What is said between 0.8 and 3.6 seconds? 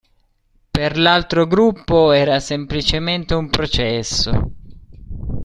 l'altro gruppo era semplicemente un